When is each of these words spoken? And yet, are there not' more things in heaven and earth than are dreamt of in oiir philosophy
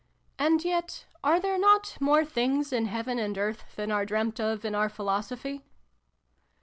And 0.39 0.65
yet, 0.65 1.05
are 1.23 1.39
there 1.39 1.59
not' 1.59 1.95
more 2.01 2.25
things 2.25 2.73
in 2.73 2.87
heaven 2.87 3.19
and 3.19 3.37
earth 3.37 3.75
than 3.75 3.91
are 3.91 4.03
dreamt 4.03 4.39
of 4.39 4.65
in 4.65 4.73
oiir 4.73 4.89
philosophy 4.89 5.63